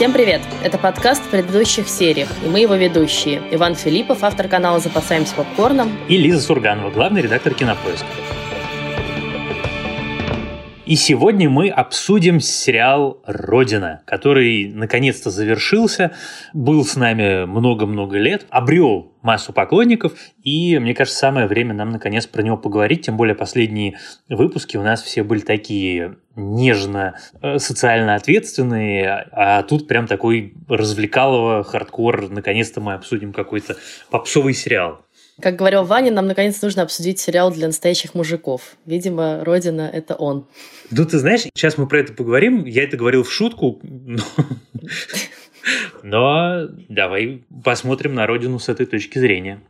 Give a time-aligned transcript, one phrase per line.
[0.00, 0.40] Всем привет!
[0.64, 3.42] Это подкаст в предыдущих сериях, и мы его ведущие.
[3.50, 5.92] Иван Филиппов, автор канала «Запасаемся попкорном».
[6.08, 8.06] И Лиза Сурганова, главный редактор «Кинопоиска».
[10.90, 16.10] И сегодня мы обсудим сериал «Родина», который наконец-то завершился,
[16.52, 22.26] был с нами много-много лет, обрел массу поклонников, и, мне кажется, самое время нам наконец
[22.26, 28.16] про него поговорить, тем более последние выпуски у нас все были такие нежно э, социально
[28.16, 33.76] ответственные, а тут прям такой развлекалово хардкор, наконец-то мы обсудим какой-то
[34.10, 35.04] попсовый сериал.
[35.40, 38.76] Как говорил Ваня, нам наконец нужно обсудить сериал для настоящих мужиков.
[38.86, 40.46] Видимо, Родина— это он.
[40.90, 42.64] Ну, ты знаешь, сейчас мы про это поговорим.
[42.64, 44.22] Я это говорил в шутку, но...
[46.02, 49.60] Но давай посмотрим на Родину с этой точки зрения.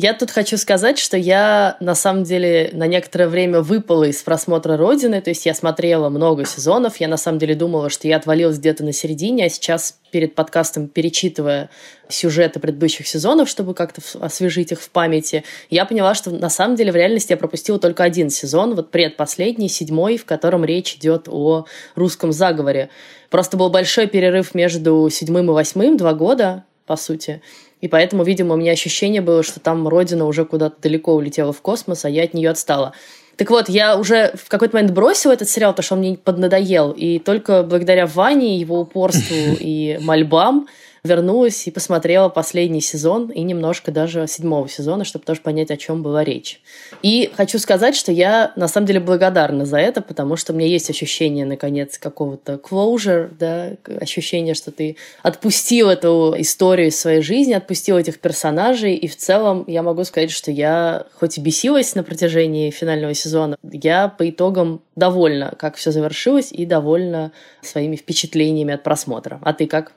[0.00, 4.76] Я тут хочу сказать, что я на самом деле на некоторое время выпала из просмотра
[4.76, 8.58] Родины, то есть я смотрела много сезонов, я на самом деле думала, что я отвалилась
[8.58, 11.68] где-то на середине, а сейчас перед подкастом, перечитывая
[12.08, 16.92] сюжеты предыдущих сезонов, чтобы как-то освежить их в памяти, я поняла, что на самом деле
[16.92, 21.66] в реальности я пропустила только один сезон, вот предпоследний, седьмой, в котором речь идет о
[21.96, 22.88] русском заговоре.
[23.30, 27.40] Просто был большой перерыв между седьмым и восьмым, два года, по сути.
[27.80, 31.60] И поэтому, видимо, у меня ощущение было, что там Родина уже куда-то далеко улетела в
[31.62, 32.92] космос, а я от нее отстала.
[33.36, 36.90] Так вот, я уже в какой-то момент бросила этот сериал, потому что он мне поднадоел.
[36.90, 40.66] И только благодаря Ване, его упорству и мольбам
[41.08, 46.02] вернулась и посмотрела последний сезон и немножко даже седьмого сезона, чтобы тоже понять, о чем
[46.02, 46.60] была речь.
[47.02, 50.68] И хочу сказать, что я на самом деле благодарна за это, потому что у меня
[50.68, 57.54] есть ощущение, наконец, какого-то closure, да, ощущение, что ты отпустил эту историю из своей жизни,
[57.54, 62.02] отпустил этих персонажей, и в целом я могу сказать, что я хоть и бесилась на
[62.02, 67.32] протяжении финального сезона, я по итогам довольна, как все завершилось, и довольна
[67.62, 69.40] своими впечатлениями от просмотра.
[69.42, 69.92] А ты как?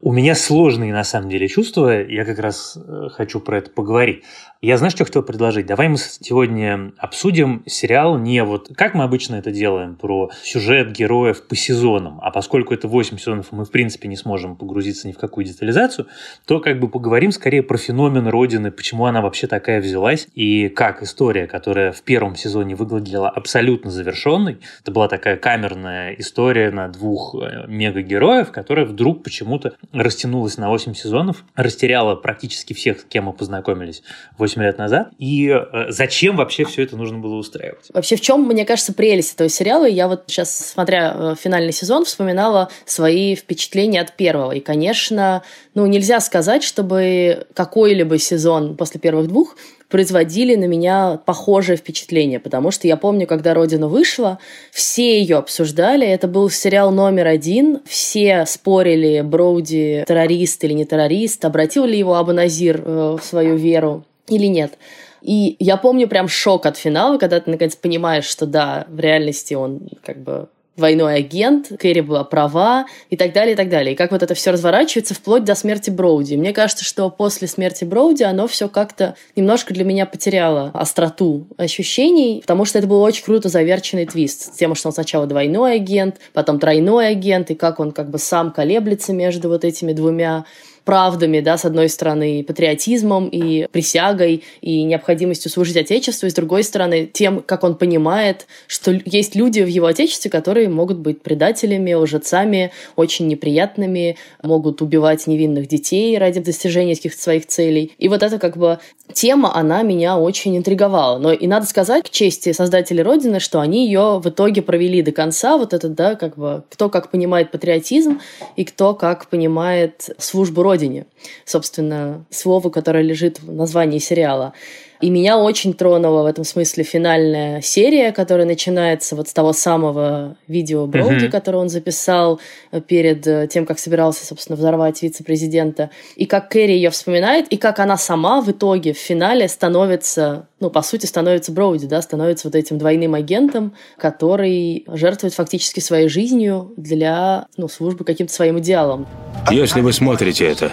[0.00, 2.02] У меня сложные, на самом деле, чувства.
[2.02, 4.24] Я как раз э, хочу про это поговорить.
[4.64, 5.66] Я, знаешь, что хотел предложить?
[5.66, 11.46] Давай мы сегодня обсудим сериал не вот, как мы обычно это делаем, про сюжет героев
[11.46, 15.18] по сезонам, а поскольку это 8 сезонов, мы, в принципе, не сможем погрузиться ни в
[15.18, 16.06] какую детализацию,
[16.46, 21.02] то как бы поговорим скорее про феномен Родины, почему она вообще такая взялась, и как
[21.02, 27.34] история, которая в первом сезоне выглядела абсолютно завершенной, это была такая камерная история на двух
[27.34, 33.34] э, мега-героев, которая вдруг почему-то растянулась на 8 сезонов, растеряла практически всех, с кем мы
[33.34, 34.02] познакомились.
[34.38, 35.08] 8 8 лет назад.
[35.18, 37.86] И э, зачем вообще все это нужно было устраивать?
[37.92, 39.84] Вообще, в чем, мне кажется, прелесть этого сериала?
[39.86, 44.52] Я вот сейчас, смотря э, финальный сезон, вспоминала свои впечатления от первого.
[44.52, 45.42] И, конечно,
[45.74, 49.56] ну, нельзя сказать, чтобы какой-либо сезон после первых двух
[49.88, 54.40] производили на меня похожее впечатление, потому что я помню, когда «Родина» вышла,
[54.72, 61.44] все ее обсуждали, это был сериал номер один, все спорили, Броуди террорист или не террорист,
[61.44, 64.78] обратил ли его Абаназир э, в свою веру или нет.
[65.22, 69.54] И я помню прям шок от финала, когда ты наконец понимаешь, что да, в реальности
[69.54, 73.94] он как бы двойной агент, Кэрри была права и так далее, и так далее.
[73.94, 76.34] И как вот это все разворачивается вплоть до смерти Броуди.
[76.34, 82.40] Мне кажется, что после смерти Броуди оно все как-то немножко для меня потеряло остроту ощущений,
[82.40, 86.16] потому что это был очень круто заверченный твист с тем, что он сначала двойной агент,
[86.32, 90.44] потом тройной агент, и как он как бы сам колеблется между вот этими двумя
[90.84, 96.34] правдами, да, с одной стороны, и патриотизмом, и присягой, и необходимостью служить Отечеству, и с
[96.34, 101.22] другой стороны, тем, как он понимает, что есть люди в его Отечестве, которые могут быть
[101.22, 107.92] предателями, лжецами, очень неприятными, могут убивать невинных детей ради достижения каких-то своих целей.
[107.98, 108.78] И вот эта как бы
[109.12, 111.18] тема, она меня очень интриговала.
[111.18, 115.12] Но и надо сказать к чести создателей Родины, что они ее в итоге провели до
[115.12, 118.20] конца, вот это, да, как бы, кто как понимает патриотизм,
[118.56, 121.06] и кто как понимает службу Родины родине.
[121.44, 124.52] Собственно, слово, которое лежит в названии сериала.
[125.00, 130.36] И меня очень тронула в этом смысле финальная серия, которая начинается вот с того самого
[130.48, 131.30] видео Броуди, mm-hmm.
[131.30, 135.90] которое он записал э, перед э, тем, как собирался, собственно, взорвать вице-президента.
[136.16, 140.70] И как Кэрри ее вспоминает, и как она сама в итоге в финале становится, ну,
[140.70, 146.72] по сути, становится Броуди, да, становится вот этим двойным агентом, который жертвует фактически своей жизнью
[146.76, 149.06] для, ну, службы каким-то своим идеалам.
[149.50, 150.72] Если вы смотрите это,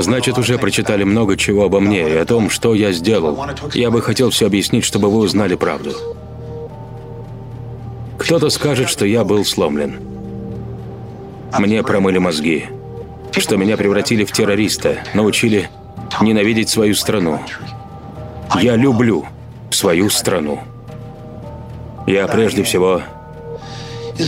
[0.00, 3.46] Значит, уже прочитали много чего обо мне и о том, что я сделал.
[3.74, 5.92] Я бы хотел все объяснить, чтобы вы узнали правду.
[8.18, 10.00] Кто-то скажет, что я был сломлен.
[11.58, 12.66] Мне промыли мозги.
[13.36, 15.70] Что меня превратили в террориста, научили
[16.20, 17.40] ненавидеть свою страну.
[18.60, 19.24] Я люблю
[19.70, 20.60] свою страну.
[22.06, 23.02] Я прежде всего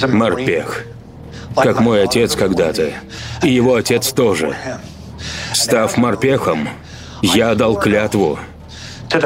[0.08, 0.84] морпех.
[1.56, 2.92] как мой отец когда-то.
[3.42, 4.56] И его отец тоже.
[5.52, 6.68] Став морпехом,
[7.22, 8.38] я дал клятву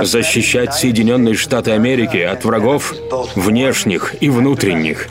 [0.03, 2.95] защищать Соединенные Штаты Америки от врагов
[3.35, 5.09] внешних и внутренних.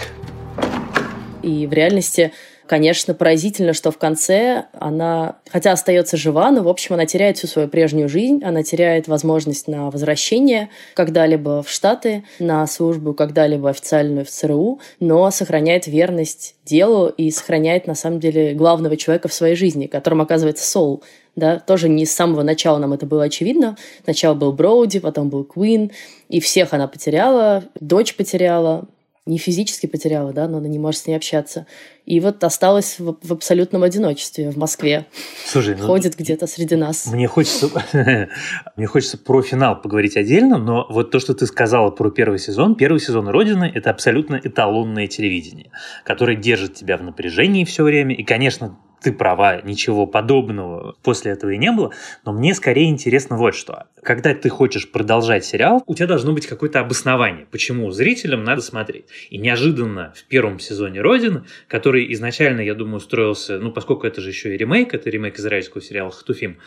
[1.42, 2.34] И в реальности
[2.68, 7.48] Конечно, поразительно, что в конце она, хотя остается жива, но, в общем, она теряет всю
[7.48, 14.26] свою прежнюю жизнь, она теряет возможность на возвращение когда-либо в Штаты, на службу когда-либо официальную
[14.26, 19.56] в ЦРУ, но сохраняет верность делу и сохраняет, на самом деле, главного человека в своей
[19.56, 21.04] жизни, которым оказывается Сол.
[21.36, 23.76] Да, тоже не с самого начала нам это было очевидно.
[24.04, 25.92] Сначала был Броуди, потом был Куин,
[26.30, 28.86] и всех она потеряла, дочь потеряла,
[29.26, 31.66] не физически потеряла, да, но она не может с ней общаться.
[32.06, 35.06] И вот осталась в, в абсолютном одиночестве в Москве.
[35.46, 37.08] Слушай, ну, ходит где-то среди нас.
[37.08, 37.70] Мне хочется,
[38.76, 42.76] мне хочется про финал поговорить отдельно, но вот то, что ты сказала про первый сезон,
[42.76, 45.72] первый сезон Родины– это абсолютно эталонное телевидение,
[46.04, 48.14] которое держит тебя в напряжении все время.
[48.16, 51.92] И, конечно, ты права, ничего подобного после этого и не было,
[52.26, 53.88] но мне скорее интересно вот что.
[54.02, 59.06] Когда ты хочешь продолжать сериал, у тебя должно быть какое-то обоснование, почему зрителям надо смотреть.
[59.30, 64.30] И неожиданно в первом сезоне «Родины», который изначально, я думаю, строился, ну, поскольку это же
[64.30, 66.58] еще и ремейк, это ремейк израильского сериала «Хатуфим»,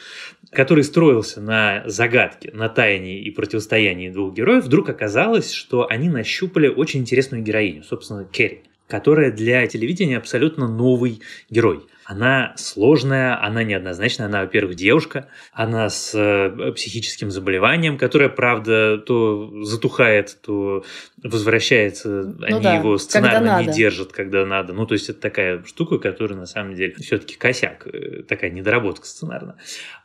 [0.50, 6.68] который строился на загадке, на тайне и противостоянии двух героев, вдруг оказалось, что они нащупали
[6.68, 11.86] очень интересную героиню, собственно, Керри которая для телевидения абсолютно новый герой.
[12.06, 14.26] Она сложная, она неоднозначная.
[14.28, 20.84] Она, во-первых, девушка, она с э, психическим заболеванием, которое, правда, то затухает, то
[21.20, 22.08] возвращается.
[22.38, 24.72] Ну Они да, его сценарно не держат, когда надо.
[24.72, 29.04] Ну, то есть это такая штука, которая на самом деле все-таки косяк, э, такая недоработка
[29.04, 29.56] сценарная.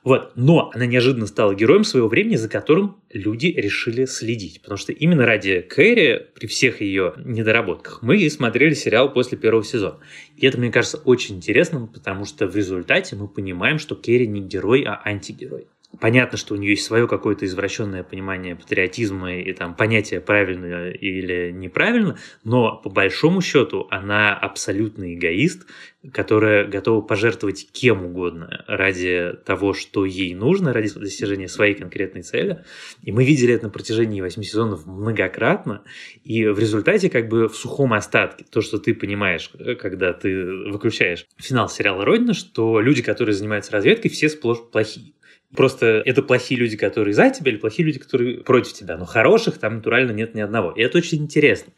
[0.04, 0.32] Вот.
[0.36, 4.62] Но она неожиданно стала героем своего времени, за которым люди решили следить.
[4.62, 10.00] Потому что именно ради Кэрри, при всех ее недоработках, мы смотрели сериал после первого сезона.
[10.38, 14.42] И это, мне кажется, очень интересным, потому что в результате мы понимаем, что Керри не
[14.42, 15.68] герой, а антигерой.
[16.00, 21.52] Понятно, что у нее есть свое какое-то извращенное понимание патриотизма и там понятие правильно или
[21.52, 25.68] неправильно, но по большому счету она абсолютный эгоист,
[26.14, 32.64] которая готова пожертвовать кем угодно ради того, что ей нужно, ради достижения своей конкретной цели.
[33.04, 35.84] И мы видели это на протяжении восьми сезонов многократно.
[36.24, 41.28] И в результате как бы в сухом остатке, то, что ты понимаешь, когда ты выключаешь
[41.38, 45.14] финал сериала «Родина», что люди, которые занимаются разведкой, все сплошь плохие.
[45.56, 48.98] Просто это плохие люди, которые за тебя, или плохие люди, которые против тебя.
[48.98, 50.72] Но хороших там натурально нет ни одного.
[50.72, 51.74] И это очень интересно.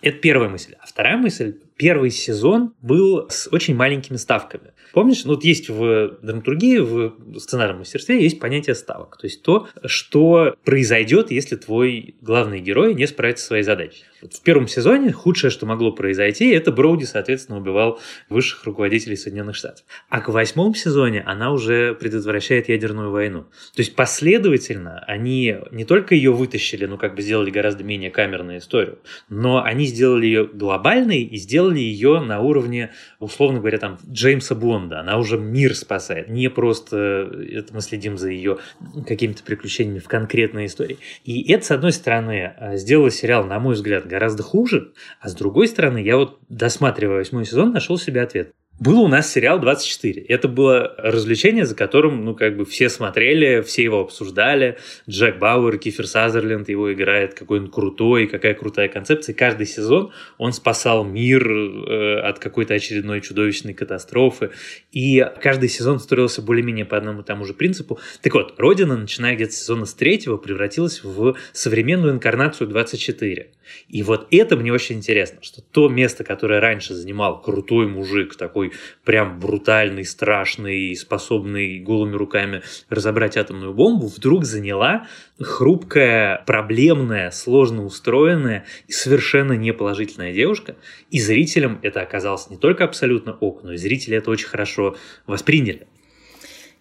[0.00, 0.74] Это первая мысль.
[0.80, 1.58] А вторая мысль.
[1.76, 4.72] Первый сезон был с очень маленькими ставками.
[4.92, 9.16] Помнишь, ну вот есть в драматургии, в сценарном мастерстве есть понятие ставок.
[9.16, 14.04] То есть то, что произойдет, если твой главный герой не справится со своей задачей.
[14.20, 19.56] Вот в первом сезоне худшее, что могло произойти, это Броуди, соответственно, убивал высших руководителей Соединенных
[19.56, 19.84] Штатов.
[20.10, 23.44] А к восьмом сезоне она уже предотвращает ядерную войну.
[23.74, 28.58] То есть последовательно они не только ее вытащили, ну как бы сделали гораздо менее камерную
[28.58, 28.98] историю,
[29.28, 35.00] но они сделали ее глобальной и сделали ее на уровне, условно говоря, там Джеймса Бонда.
[35.00, 36.28] Она уже мир спасает.
[36.28, 38.58] Не просто это мы следим за ее
[39.06, 40.98] какими-то приключениями в конкретной истории.
[41.24, 45.68] И это, с одной стороны, сделало сериал, на мой взгляд, гораздо хуже, а с другой
[45.68, 48.52] стороны, я вот, досматривая восьмой сезон, нашел себе ответ.
[48.80, 50.22] Был у нас сериал 24.
[50.22, 54.78] Это было развлечение, за которым, ну, как бы все смотрели, все его обсуждали.
[55.08, 59.34] Джек Бауэр, Кифер Сазерленд его играет, какой он крутой, какая крутая концепция.
[59.34, 64.50] каждый сезон он спасал мир э, от какой-то очередной чудовищной катастрофы.
[64.90, 68.00] И каждый сезон строился более-менее по одному и тому же принципу.
[68.20, 73.50] Так вот, Родина, начиная где-то с сезона с третьего, превратилась в современную инкарнацию 24.
[73.88, 78.61] И вот это мне очень интересно, что то место, которое раньше занимал крутой мужик, такой
[79.04, 85.06] прям брутальный, страшный, способный голыми руками разобрать атомную бомбу, вдруг заняла
[85.40, 90.76] хрупкая, проблемная, сложно устроенная и совершенно неположительная девушка.
[91.10, 95.86] И зрителям это оказалось не только абсолютно ок, но и зрители это очень хорошо восприняли.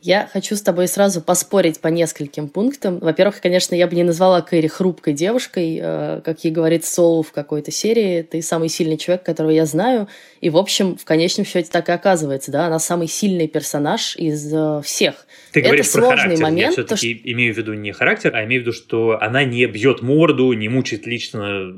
[0.04, 2.98] Я хочу с тобой сразу поспорить по нескольким пунктам.
[2.98, 7.32] Во-первых, конечно, я бы не назвала Кэрри хрупкой девушкой, э, как ей говорит Соул в
[7.32, 8.24] какой-то серии.
[8.24, 10.08] Ты самый сильный человек, которого я знаю.
[10.42, 12.52] И, в общем, в конечном счете так и оказывается.
[12.52, 12.66] Да?
[12.66, 15.28] Она самый сильный персонаж из э, всех.
[15.52, 16.42] Ты это говоришь про характер.
[16.42, 17.32] Момент, я все-таки что...
[17.32, 20.68] имею в виду не характер, а имею в виду, что она не бьет морду, не
[20.68, 21.76] мучает лично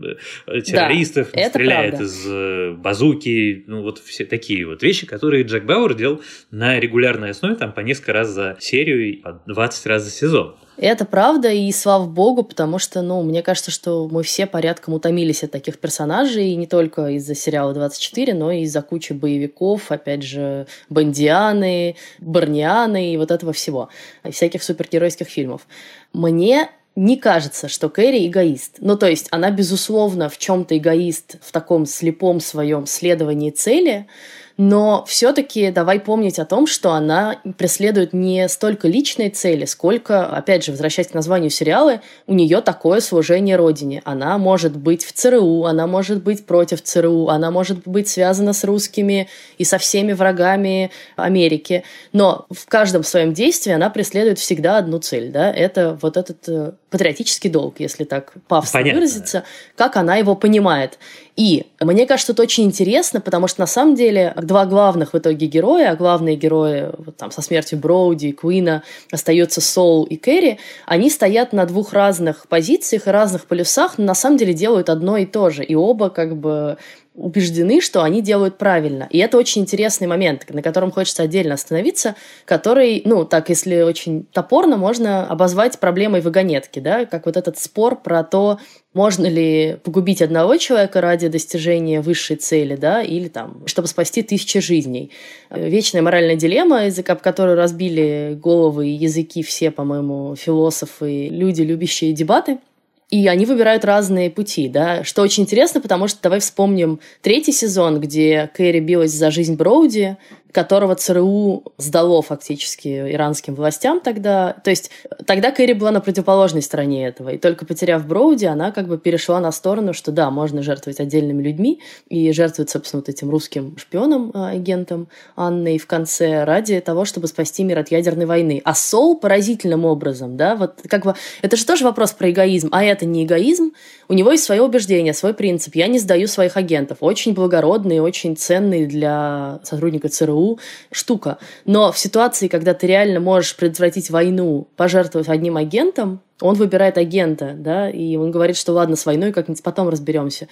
[0.48, 2.06] э, террористов, да, не стреляет правда.
[2.06, 3.66] из базуки.
[3.68, 7.82] Ну, вот все такие вот вещи, которые Джек Бауэр делал на регулярной основе там по
[7.82, 10.56] несколько раз за серию и по 20 раз за сезон.
[10.78, 15.44] Это правда, и слава богу, потому что, ну, мне кажется, что мы все порядком утомились
[15.44, 20.24] от таких персонажей, и не только из-за сериала «24», но и из-за кучи боевиков, опять
[20.24, 23.90] же, Бандианы, Барнианы и вот этого всего,
[24.30, 25.68] всяких супергеройских фильмов.
[26.12, 28.78] Мне не кажется, что Кэрри эгоист.
[28.80, 34.08] Ну, то есть она, безусловно, в чем-то эгоист в таком слепом своем следовании цели,
[34.58, 40.64] но все-таки давай помнить о том, что она преследует не столько личные цели, сколько, опять
[40.64, 44.02] же, возвращаясь к названию сериала, у нее такое служение Родине.
[44.06, 48.64] Она может быть в ЦРУ, она может быть против ЦРУ, она может быть связана с
[48.64, 51.84] русскими и со всеми врагами Америки.
[52.12, 55.32] Но в каждом своем действии она преследует всегда одну цель.
[55.32, 55.52] Да?
[55.52, 59.00] Это вот этот э, патриотический долг, если так пафосно Понятно.
[59.00, 59.44] выразиться,
[59.76, 61.00] как она его понимает.
[61.36, 65.48] И мне кажется, это очень интересно, потому что на самом деле два главных в итоге
[65.48, 70.60] героя, а главные герои вот там, со смертью Броуди и Куина остаются Сол и Кэрри,
[70.86, 75.18] они стоят на двух разных позициях и разных полюсах, но на самом деле делают одно
[75.18, 75.64] и то же.
[75.64, 76.78] И оба как бы
[77.16, 79.08] убеждены, что они делают правильно.
[79.12, 82.16] И это очень интересный момент, на котором хочется отдельно остановиться,
[82.46, 88.02] который, ну, так, если очень топорно, можно обозвать проблемой вагонетки, да, как вот этот спор
[88.02, 88.60] про то,
[88.94, 94.60] можно ли погубить одного человека ради достижения высшей цели, да, или там, чтобы спасти тысячи
[94.60, 95.12] жизней.
[95.50, 102.58] Вечная моральная дилемма, из-за которой разбили головы и языки все, по-моему, философы, люди, любящие дебаты–
[103.14, 108.00] и они выбирают разные пути, да, что очень интересно, потому что давай вспомним третий сезон,
[108.00, 110.18] где Кэрри билась за жизнь Броуди,
[110.54, 114.54] которого ЦРУ сдало фактически иранским властям тогда.
[114.64, 114.92] То есть
[115.26, 117.30] тогда Кэрри была на противоположной стороне этого.
[117.30, 121.42] И только потеряв Броуди, она как бы перешла на сторону, что да, можно жертвовать отдельными
[121.42, 127.04] людьми и жертвовать, собственно, вот этим русским шпионом, а, агентом Анной в конце ради того,
[127.04, 128.62] чтобы спасти мир от ядерной войны.
[128.64, 132.84] А Сол поразительным образом, да, вот как бы это же тоже вопрос про эгоизм, а
[132.84, 133.72] это не эгоизм.
[134.08, 135.76] У него есть свое убеждение, свой принцип.
[135.76, 137.00] Я не сдаю своих агентов.
[137.02, 140.43] Очень благородный, очень ценный для сотрудника ЦРУ
[140.92, 141.38] Штука.
[141.66, 147.54] Но в ситуации, когда ты реально можешь предотвратить войну, пожертвовав одним агентом, он выбирает агента,
[147.58, 150.48] да, и он говорит, что ладно, с войной как-нибудь потом разберемся.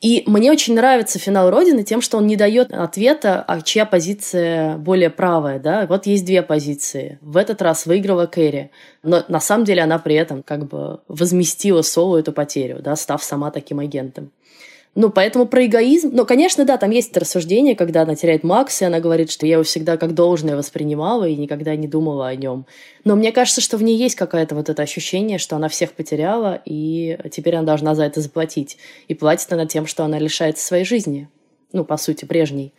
[0.00, 4.76] И мне очень нравится финал Родины тем, что он не дает ответа, а чья позиция
[4.76, 5.58] более правая.
[5.58, 5.86] Да?
[5.86, 7.18] Вот есть две позиции.
[7.22, 8.70] В этот раз выиграла Кэрри.
[9.02, 13.24] Но на самом деле она при этом как бы возместила Солу эту потерю, да, став
[13.24, 14.30] сама таким агентом.
[14.94, 16.10] Ну, поэтому про эгоизм...
[16.12, 19.44] Ну, конечно, да, там есть это рассуждение, когда она теряет Макс, и она говорит, что
[19.44, 22.66] я его всегда как должное воспринимала и никогда не думала о нем.
[23.04, 26.62] Но мне кажется, что в ней есть какое-то вот это ощущение, что она всех потеряла,
[26.64, 28.78] и теперь она должна за это заплатить.
[29.08, 31.28] И платит она тем, что она лишается своей жизни.
[31.72, 32.72] Ну, по сути, прежней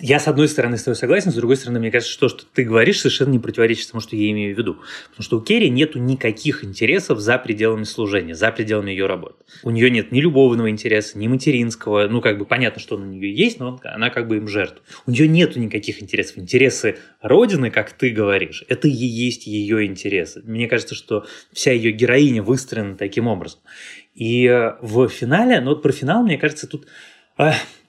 [0.00, 2.62] я, с одной стороны, с тобой согласен, с другой стороны, мне кажется, что, что ты
[2.62, 4.74] говоришь, совершенно не противоречит тому, что я имею в виду.
[5.10, 9.36] Потому что у Керри нету никаких интересов за пределами служения, за пределами ее работы.
[9.64, 12.06] У нее нет ни любовного интереса, ни материнского.
[12.06, 14.80] Ну, как бы понятно, что он у нее есть, но она как бы им жертва.
[15.06, 16.38] У нее нету никаких интересов.
[16.38, 20.42] Интересы Родины, как ты говоришь, это и есть ее интересы.
[20.44, 23.60] Мне кажется, что вся ее героиня выстроена таким образом.
[24.14, 26.86] И э, в финале, ну вот про финал, мне кажется, тут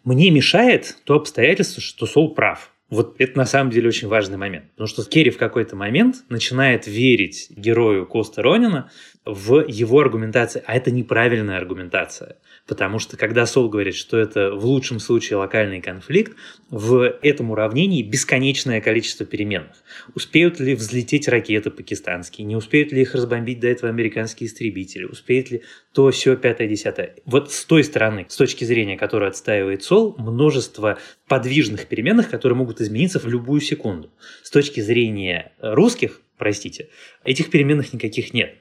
[0.10, 2.72] мне мешает то обстоятельство, что Сол прав.
[2.90, 4.72] Вот это на самом деле очень важный момент.
[4.72, 8.90] Потому что Керри в какой-то момент начинает верить герою Коста Ронина
[9.26, 10.64] в его аргументации.
[10.66, 12.38] А это неправильная аргументация.
[12.68, 16.36] Потому что когда Сол говорит, что это в лучшем случае локальный конфликт,
[16.70, 19.76] в этом уравнении бесконечное количество переменных.
[20.16, 22.46] Успеют ли взлететь ракеты пакистанские?
[22.46, 25.06] Не успеют ли их разбомбить до этого американские истребители?
[25.06, 27.16] Успеет ли то, все, пятое, десятое?
[27.26, 30.98] Вот с той стороны, с точки зрения, которую отстаивает Сол, множество
[31.28, 34.12] подвижных переменных, которые могут измениться в любую секунду.
[34.44, 36.90] С точки зрения русских, простите,
[37.24, 38.56] этих переменных никаких нет.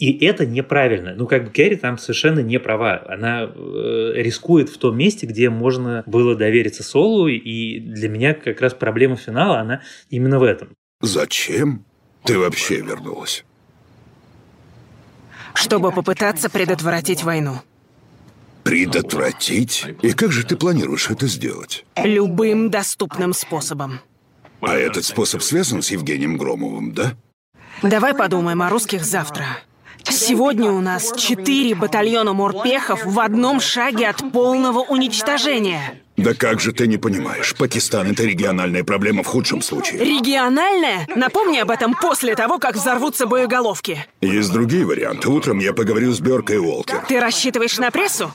[0.00, 1.14] И это неправильно.
[1.14, 3.04] Ну, как бы Кэрри там совершенно не права.
[3.06, 8.62] Она э, рискует в том месте, где можно было довериться Солу, и для меня как
[8.62, 10.70] раз проблема финала, она именно в этом.
[11.02, 11.84] Зачем
[12.24, 13.44] ты вообще вернулась?
[15.52, 17.56] Чтобы попытаться предотвратить войну.
[18.64, 19.84] Предотвратить?
[20.00, 21.84] И как же ты планируешь это сделать?
[22.02, 24.00] Любым доступным способом.
[24.62, 27.12] А этот способ связан с Евгением Громовым, да?
[27.82, 29.44] Давай подумаем о русских завтра.
[30.04, 36.00] Сегодня у нас четыре батальона морпехов в одном шаге от полного уничтожения.
[36.16, 37.54] Да как же ты не понимаешь?
[37.56, 40.00] Пакистан— это региональная проблема в худшем случае.
[40.04, 41.06] Региональная?
[41.16, 44.06] Напомни об этом после того, как взорвутся боеголовки.
[44.20, 45.30] Есть другие варианты.
[45.30, 47.04] Утром я поговорю с Беркой и Уолкер.
[47.08, 48.32] Ты рассчитываешь на прессу?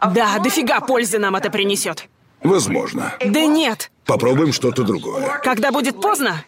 [0.00, 2.08] Да, дофига пользы нам это принесет.
[2.42, 3.14] Возможно.
[3.24, 3.90] Да нет.
[4.04, 5.40] Попробуем что-то другое.
[5.42, 6.44] Когда будет поздно,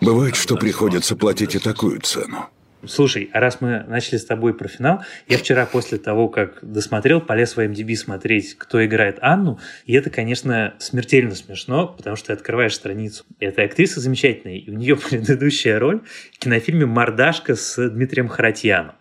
[0.00, 2.48] Бывает, что приходится платить и такую цену.
[2.86, 7.20] Слушай, а раз мы начали с тобой про финал, я вчера после того, как досмотрел,
[7.20, 12.34] полез в IMDb смотреть, кто играет Анну, и это, конечно, смертельно смешно, потому что ты
[12.34, 13.24] открываешь страницу.
[13.40, 16.02] Эта актриса замечательная, и у нее предыдущая роль
[16.32, 18.94] в кинофильме «Мордашка» с Дмитрием Харатьяном.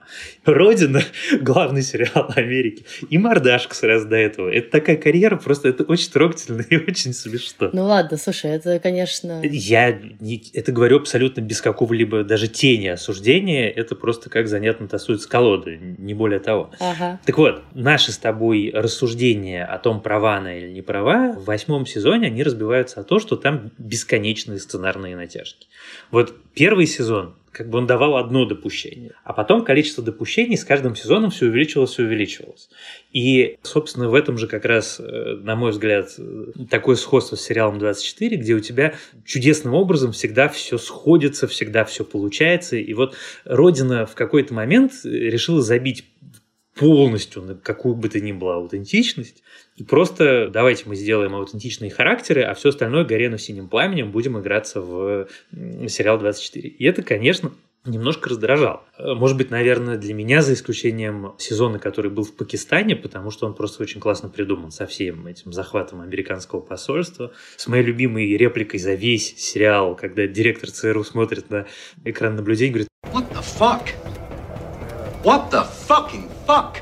[0.45, 1.01] Родина,
[1.41, 4.49] главный сериал Америки, и Мордашка сразу до этого.
[4.49, 7.69] Это такая карьера, просто это очень трогательно и очень смешно.
[7.73, 9.41] Ну ладно, слушай, это, конечно...
[9.43, 13.69] Я не, это говорю абсолютно без какого-либо даже тени осуждения.
[13.69, 16.71] Это просто как занятно тасуются колоды, не более того.
[16.79, 17.19] Ага.
[17.25, 21.85] Так вот, наши с тобой рассуждения о том, права она или не права, в восьмом
[21.85, 25.67] сезоне они разбиваются о том, что там бесконечные сценарные натяжки.
[26.11, 29.13] Вот первый сезон как бы он давал одно допущение.
[29.23, 32.69] А потом количество допущений с каждым сезоном все увеличивалось и увеличивалось.
[33.11, 36.09] И, собственно, в этом же как раз, э, на мой взгляд,
[36.69, 42.03] такое сходство с сериалом 24, где у тебя чудесным образом всегда все сходится, всегда все
[42.03, 42.75] получается.
[42.77, 46.05] И вот Родина в какой-то момент решила забить
[46.77, 49.43] полностью на какую бы то ни было аутентичность.
[49.75, 54.81] И просто давайте мы сделаем аутентичные характеры, а все остальное «Горено синим пламенем» будем играться
[54.81, 56.69] в сериал 24.
[56.69, 57.51] И это, конечно,
[57.87, 58.83] немножко раздражал.
[58.99, 63.53] Может быть, наверное, для меня, за исключением сезона, который был в Пакистане, потому что он
[63.53, 68.93] просто очень классно придуман со всем этим захватом американского посольства, с моей любимой репликой за
[68.93, 71.65] весь сериал, когда директор ЦРУ смотрит на
[72.03, 73.83] экран наблюдения и говорит What the fuck?
[75.23, 76.77] What the fucking fuck?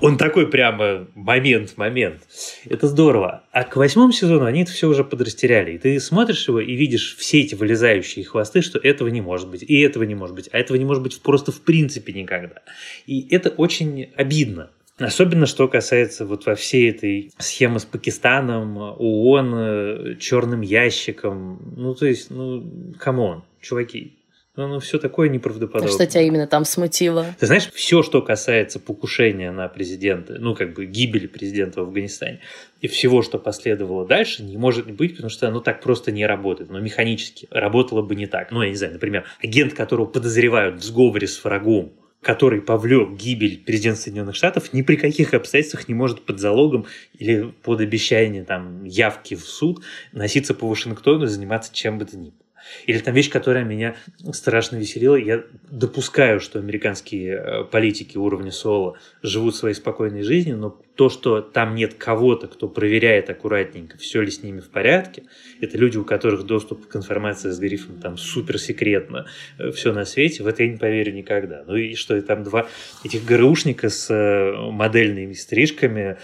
[0.00, 2.20] Он такой прямо момент, момент.
[2.66, 3.44] Это здорово.
[3.50, 5.72] А к восьмому сезону они это все уже подрастеряли.
[5.72, 9.62] И ты смотришь его и видишь все эти вылезающие хвосты, что этого не может быть,
[9.62, 12.62] и этого не может быть, а этого не может быть просто в принципе никогда.
[13.06, 14.70] И это очень обидно.
[14.98, 21.74] Особенно, что касается вот во всей этой схемы с Пакистаном, ООН, черным ящиком.
[21.76, 22.64] Ну, то есть, ну,
[22.98, 24.15] come on, чуваки,
[24.56, 25.92] ну, ну, все такое неправдоподобное.
[25.92, 27.26] А что тебя именно там смутило?
[27.38, 32.40] Ты знаешь, все, что касается покушения на президента, ну, как бы гибели президента в Афганистане,
[32.80, 36.70] и всего, что последовало дальше, не может быть, потому что оно так просто не работает.
[36.70, 38.50] Но механически работало бы не так.
[38.50, 41.92] Ну, я не знаю, например, агент, которого подозревают в сговоре с врагом,
[42.22, 46.86] который повлек гибель президента Соединенных Штатов, ни при каких обстоятельствах не может под залогом
[47.18, 52.16] или под обещание там, явки в суд носиться по Вашингтону и заниматься чем бы то
[52.16, 52.45] ни было.
[52.86, 53.96] Или там вещь, которая меня
[54.32, 55.16] страшно веселила.
[55.16, 61.42] Я допускаю, что американские э, политики уровня Соло живут своей спокойной жизнью, но то, что
[61.42, 65.24] там нет кого-то, кто проверяет аккуратненько, все ли с ними в порядке,
[65.60, 69.26] это люди, у которых доступ к информации с грифом там суперсекретно,
[69.58, 71.64] э, все на свете, в это я не поверю никогда.
[71.66, 72.68] Ну и что там два
[73.04, 76.16] этих ГРУшника с э, модельными стрижками,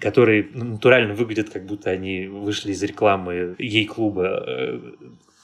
[0.00, 4.80] которые натурально выглядят, как будто они вышли из рекламы гей-клуба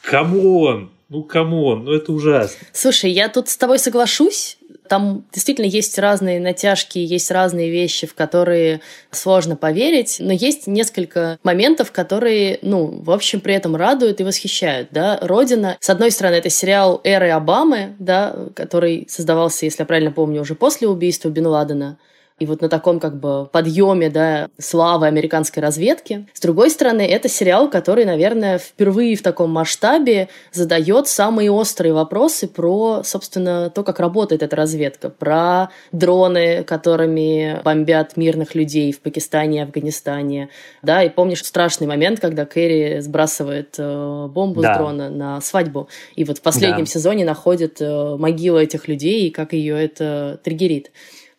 [0.06, 2.56] come on, ну come on, ну это ужасно.
[2.72, 4.58] Слушай, я тут с тобой соглашусь.
[4.88, 11.40] Там действительно есть разные натяжки, есть разные вещи, в которые сложно поверить, но есть несколько
[11.42, 15.18] моментов, которые, ну, в общем, при этом радуют и восхищают, да.
[15.22, 20.42] «Родина», с одной стороны, это сериал эры Обамы, да, который создавался, если я правильно помню,
[20.42, 21.98] уже после убийства Бен Ладена
[22.38, 26.26] и вот на таком как бы подъеме, да, славы американской разведки.
[26.34, 32.46] С другой стороны, это сериал, который, наверное, впервые в таком масштабе задает самые острые вопросы
[32.46, 39.58] про, собственно, то, как работает эта разведка, про дроны, которыми бомбят мирных людей в Пакистане
[39.58, 40.50] и Афганистане.
[40.82, 44.74] Да, и помнишь страшный момент, когда Кэрри сбрасывает э, бомбу да.
[44.74, 46.86] с дрона на свадьбу, и вот в последнем да.
[46.86, 50.90] сезоне находит э, могилу этих людей, и как ее это триггерит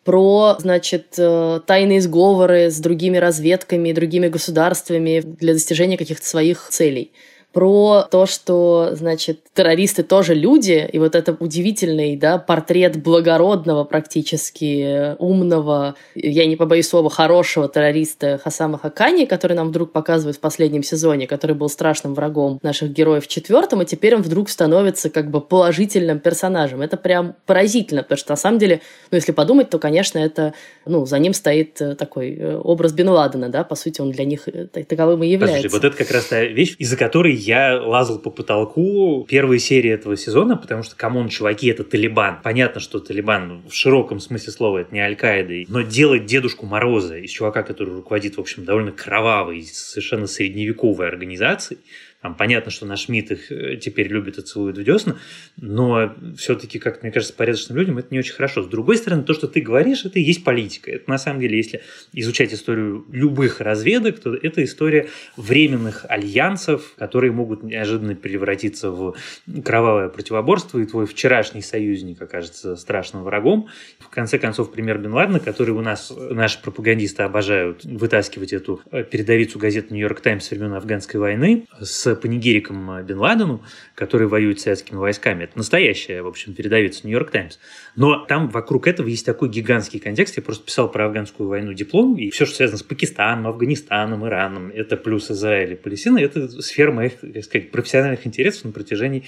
[0.08, 7.12] про, значит, э, тайные сговоры с другими разведками, другими государствами для достижения каких-то своих целей
[7.54, 15.16] про то, что, значит, террористы тоже люди, и вот это удивительный, да, портрет благородного практически,
[15.18, 20.84] умного, я не побоюсь слова, хорошего террориста Хасама Хакани, который нам вдруг показывают в последнем
[20.84, 25.32] сезоне, который был страшным врагом наших героев в четвертом, и теперь он вдруг становится как
[25.32, 26.82] бы положительным персонажем.
[26.82, 30.54] Это прям поразительно, потому что на самом деле, ну, если подумать, то, конечно, это,
[30.86, 34.26] ну, за ним стоит э, такой э, образ Бен Ладена, да, по сути, он для
[34.26, 35.64] них э, таковым и является.
[35.64, 39.92] Послушайте, вот это как раз та вещь, из-за которой я лазал по потолку первой серии
[39.92, 42.40] этого сезона, потому что, come on, чуваки, это Талибан.
[42.44, 47.30] Понятно, что Талибан в широком смысле слова это не Аль-Каида, но делать Дедушку Мороза из
[47.30, 51.80] чувака, который руководит, в общем, довольно кровавой, совершенно средневековой организацией,
[52.28, 55.16] Там понятно, что наш МИД их э, теперь любит и целует в десна,
[55.56, 58.64] но все-таки, как мне кажется, порядочным людям это не очень хорошо.
[58.64, 60.92] С другой стороны, то, что ты говоришь, это и есть политика.
[60.92, 67.32] Это на самом деле, если изучать историю любых разведок, то это история временных альянсов, которые
[67.32, 69.16] могут неожиданно превратиться в
[69.64, 73.70] кровавое противоборство, и твой вчерашний союзник окажется страшным врагом.
[74.00, 79.06] В конце концов, пример Бен Ладена, который у нас наши пропагандисты обожают вытаскивать эту э,
[79.06, 83.64] передовицу газеты «Нью-Йорк Таймс» времен афганской войны с панигериком Бен Ладену,
[83.96, 85.46] который воюет с советскими войсками.
[85.46, 87.58] Это настоящая, в общем, передовица «Нью-Йорк Таймс».
[87.96, 90.38] Но там вокруг этого есть такой гигантский контекст.
[90.38, 94.70] Я просто писал про афганскую войну диплом, и все, что связано с Пакистаном, Афганистаном, Ираном,
[94.70, 99.24] это плюс Израиль и Палестина, это сфера моих, так сказать, профессиональных интересов на протяжении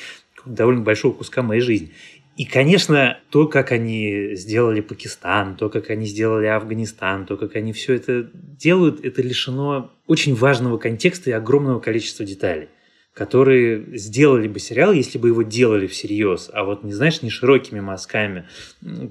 [0.45, 1.91] довольно большого куска моей жизни.
[2.39, 7.73] И, конечно, то, как они сделали Пакистан, то, как они сделали Афганистан, то, как они
[7.73, 12.69] все это делают, это лишено очень важного контекста и огромного количества деталей
[13.13, 17.79] которые сделали бы сериал, если бы его делали всерьез, а вот, не знаешь, не широкими
[17.79, 18.47] мазками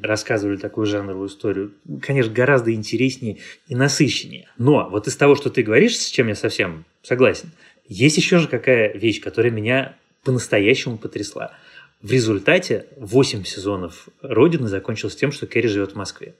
[0.02, 4.48] рассказывали такую жанровую историю, конечно, гораздо интереснее и насыщеннее.
[4.56, 7.50] Но вот из того, что ты говоришь, с чем я совсем согласен,
[7.87, 11.52] есть еще же какая вещь, которая меня по-настоящему потрясла–
[12.00, 16.37] в результате 8 сезонов «Родины» закончилось тем, что Кэрри живет в Москве.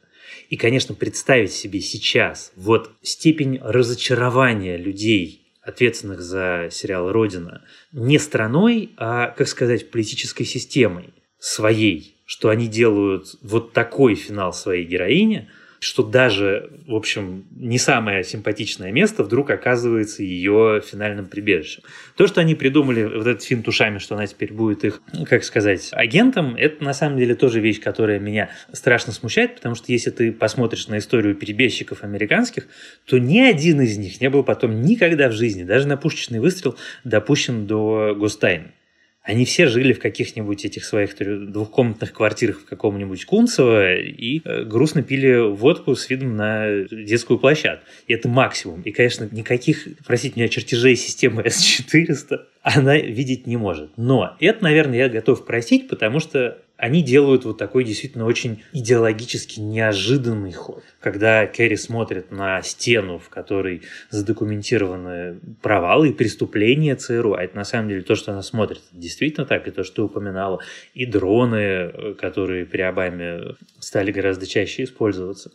[0.51, 8.93] И, конечно, представить себе сейчас вот степень разочарования людей, ответственных за сериал «Родина», не страной,
[8.97, 16.03] а, как сказать, политической системой своей, что они делают вот такой финал своей героине– что
[16.03, 21.83] даже, в общем, не самое симпатичное место вдруг оказывается ее финальным прибежищем.
[22.17, 25.91] То, что они придумали вот этот финт ушами, что она теперь будет их, как сказать,
[25.93, 30.33] агентом, это на самом деле тоже вещь, которая меня страшно смущает, потому что если ты
[30.33, 32.67] посмотришь на историю перебежчиков американских,
[33.05, 36.77] то ни один из них не был потом никогда в жизни, даже на пушечный выстрел,
[37.05, 38.73] допущен до гостайны.
[39.29, 45.03] Они все жили в каких-нибудь этих своих двухкомнатных квартирах в каком-нибудь Кунцево и э, грустно
[45.03, 47.85] пили водку с видом на детскую площадку.
[48.07, 48.81] И это максимум.
[48.81, 53.91] И, конечно, никаких, простите меня, чертежей системы S400 она видеть не может.
[53.99, 59.59] Но это, наверное, я готов просить, потому что они делают вот такой действительно очень идеологически
[59.59, 60.85] неожиданный ход.
[61.01, 67.65] Когда Кэрри смотрит на стену, в которой задокументированы провалы и преступления ЦРУ, а это на
[67.65, 70.61] самом деле то, что она смотрит, действительно так, и то, что ты упоминала,
[70.95, 75.51] и дроны, которые при Обаме стали гораздо чаще использоваться,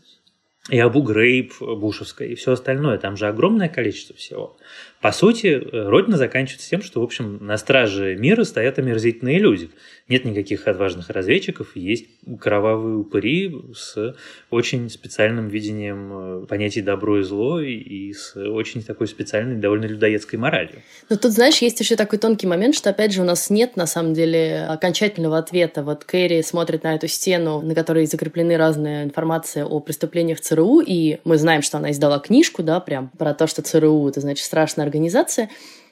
[0.69, 2.97] и Абу Грейб Бушевская, и все остальное.
[2.97, 4.57] Там же огромное количество всего.
[5.03, 9.69] По сути, Родина заканчивается тем, что, в общем, на страже мира стоят омерзительные люди.
[10.07, 12.05] Нет никаких отважных разведчиков, есть
[12.39, 14.15] кровавые упыри с
[14.49, 20.39] очень специальным видением э, понятий добро и зло и с очень такой специальной, довольно людоедской
[20.39, 20.81] моралью.
[21.09, 23.87] Но тут, знаешь, есть еще такой тонкий момент, что, опять же, у нас нет, на
[23.87, 25.83] самом деле, окончательного ответа.
[25.83, 31.17] Вот Кэрри смотрит на эту стену, на которой закреплены разные информация о преступлениях ЦРУ, и
[31.25, 34.85] мы знаем, что она издала книжку, да, прям про то, что ЦРУ— это, значит, страшная
[34.93, 35.49] организация.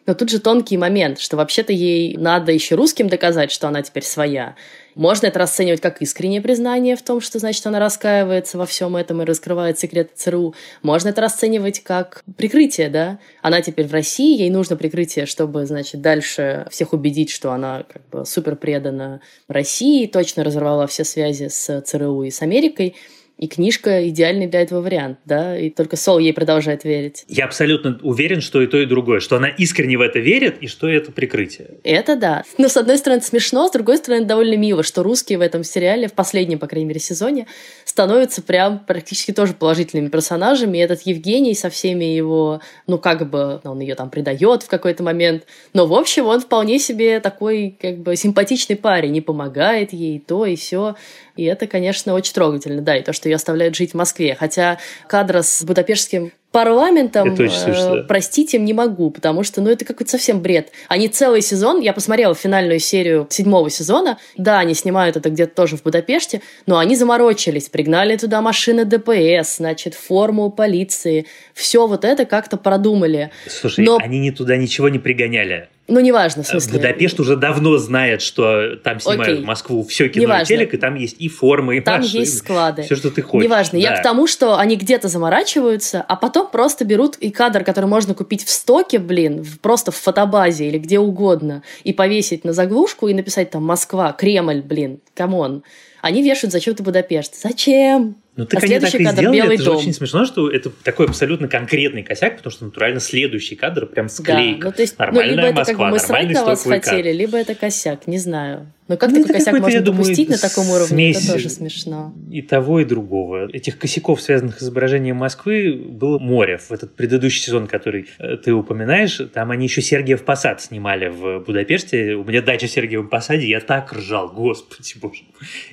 [0.07, 4.03] Но тут же тонкий момент, что вообще-то ей надо еще русским доказать, что она теперь
[4.03, 4.55] своя.
[4.95, 9.21] Можно это расценивать как искреннее признание в том, что, значит, она раскаивается во всем этом
[9.21, 10.55] и раскрывает секреты ЦРУ.
[10.81, 13.19] Можно это расценивать как прикрытие, да?
[13.43, 18.01] Она теперь в России, ей нужно прикрытие, чтобы, значит, дальше всех убедить, что она как
[18.09, 22.95] бы супер предана России, точно разорвала все связи с ЦРУ и с Америкой.
[23.41, 27.25] И книжка идеальный для этого вариант, да, и только Сол ей продолжает верить.
[27.27, 30.67] Я абсолютно уверен, что и то, и другое, что она искренне в это верит, и
[30.67, 31.71] что это прикрытие.
[31.83, 32.43] Это да.
[32.59, 35.63] Но с одной стороны, это смешно, с другой стороны, довольно мило, что русские в этом
[35.63, 37.47] сериале, в последнем, по крайней мере, сезоне,
[37.83, 40.77] становятся прям практически тоже положительными персонажами.
[40.77, 45.01] И этот Евгений со всеми его, ну, как бы, он ее там предает в какой-то
[45.01, 50.19] момент, но, в общем, он вполне себе такой, как бы, симпатичный парень, не помогает ей,
[50.19, 50.95] то и все.
[51.35, 54.35] И это, конечно, очень трогательно, да, и то, что ее оставляют жить в Москве.
[54.39, 60.11] Хотя кадра с будапештским парламентом, э, простить им не могу, потому что, ну, это какой-то
[60.11, 60.69] совсем бред.
[60.89, 65.77] Они целый сезон, я посмотрела финальную серию седьмого сезона, да, они снимают это где-то тоже
[65.77, 72.25] в Будапеште, но они заморочились, пригнали туда машины ДПС, значит, форму полиции, все вот это
[72.25, 73.31] как-то продумали.
[73.47, 73.97] Слушай, но...
[74.01, 75.69] они не туда ничего не пригоняли.
[75.91, 76.71] Ну, неважно, в смысле.
[76.71, 79.43] Будапешт уже давно знает, что там снимают Окей.
[79.43, 80.43] Москву все кино неважно.
[80.43, 82.83] и телек, и там есть и формы, и Там машины, есть склады.
[82.83, 83.43] Все, что ты хочешь.
[83.43, 83.73] Неважно.
[83.73, 83.89] Да.
[83.89, 88.13] Я к тому, что они где-то заморачиваются, а потом просто берут и кадр, который можно
[88.13, 93.13] купить в стоке, блин, просто в фотобазе или где угодно, и повесить на заглушку и
[93.13, 95.63] написать там «Москва», «Кремль», блин, come on.
[96.01, 97.35] Они вешают зачем-то Будапешт.
[97.35, 98.15] Зачем?
[98.37, 99.35] Ну, так а они так и кадр сделали.
[99.35, 99.77] белый это же дом.
[99.77, 104.61] очень смешно, что это такой абсолютно конкретный косяк, потому что натурально следующий кадр прям склейка.
[104.61, 106.63] Да, ну то есть, ну, Нормальная либо это Москва, как бы мы срать на вас
[106.63, 107.17] хотели, кадр.
[107.17, 108.71] либо это косяк, не знаю.
[108.91, 111.11] Но как Ну, такой косяк можно я думаю, допустить на таком уровне?
[111.11, 112.13] Это тоже смешно.
[112.29, 113.49] И того, и другого.
[113.49, 116.57] Этих косяков, связанных с изображением Москвы, было море.
[116.57, 121.39] В этот предыдущий сезон, который э, ты упоминаешь, там они еще Сергиев Посад снимали в
[121.39, 122.15] Будапеште.
[122.15, 125.21] У меня дача в Сергиевом Посаде, я так ржал, господи боже.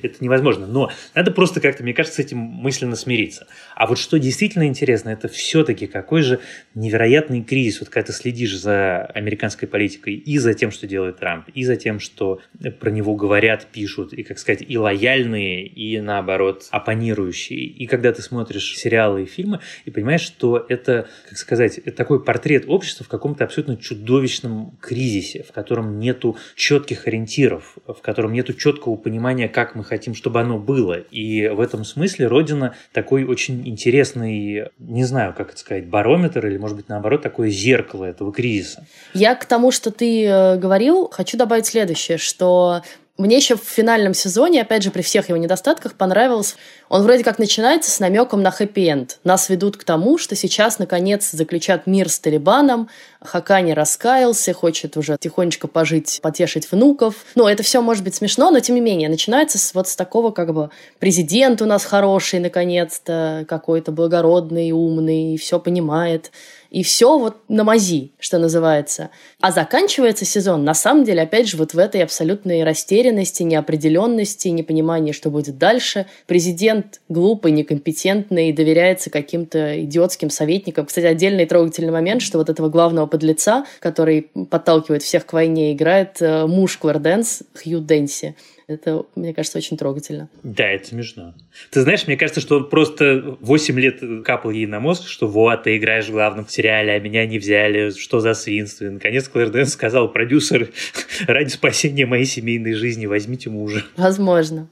[0.00, 0.68] Это невозможно.
[0.68, 3.48] Но надо просто как-то, мне кажется, с этим мысленно смириться.
[3.74, 6.38] А вот что действительно интересно, это все-таки какой же
[6.76, 7.80] невероятный кризис.
[7.80, 11.74] Вот когда ты следишь за американской политикой и за тем, что делает Трамп, и за
[11.74, 12.40] тем, что
[12.78, 17.60] про него говорят, пишут, и, как сказать, и лояльные, и, наоборот, оппонирующие.
[17.60, 22.22] И когда ты смотришь сериалы и фильмы, и понимаешь, что это, как сказать, это такой
[22.22, 28.54] портрет общества в каком-то абсолютно чудовищном кризисе, в котором нету четких ориентиров, в котором нету
[28.54, 30.94] четкого понимания, как мы хотим, чтобы оно было.
[30.94, 36.58] И в этом смысле Родина такой очень интересный, не знаю, как это сказать, барометр или,
[36.58, 38.86] может быть, наоборот, такое зеркало этого кризиса.
[39.14, 42.82] Я к тому, что ты э, говорил, хочу добавить следующее, что
[43.18, 46.54] мне еще в финальном сезоне, опять же, при всех его недостатках, понравилось.
[46.88, 49.18] Он вроде как начинается с намеком на хэппи-энд.
[49.24, 52.88] Нас ведут к тому, что сейчас, наконец, заключат мир с Талибаном.
[53.20, 57.16] Хакани раскаялся, хочет уже тихонечко пожить, потешить внуков.
[57.34, 60.30] Ну, это все может быть смешно, но тем не менее, начинается с, вот с такого,
[60.30, 66.30] как бы, президент у нас хороший, наконец-то, какой-то благородный, умный, все понимает.
[66.70, 69.10] И все вот на мази, что называется.
[69.40, 75.12] А заканчивается сезон, на самом деле, опять же, вот в этой абсолютной растерянности, неопределенности, непонимании,
[75.12, 76.06] что будет дальше.
[76.26, 80.86] Президент глупый, некомпетентный, доверяется каким-то идиотским советникам.
[80.86, 86.20] Кстати, отдельный трогательный момент, что вот этого главного подлеца, который подталкивает всех к войне, играет
[86.20, 88.34] э, муж Клэр Хью Дэнси.
[88.68, 90.28] Это, мне кажется, очень трогательно.
[90.42, 91.34] Да, это смешно.
[91.70, 95.62] Ты знаешь, мне кажется, что он просто 8 лет капал ей на мозг, что вот,
[95.62, 98.84] ты играешь в главном сериале, а меня не взяли, что за свинство.
[98.84, 100.68] И, наконец, Клэр Дэйнс сказал, продюсер,
[101.26, 103.84] ради спасения моей семейной жизни возьмите мужа.
[103.96, 104.68] Возможно.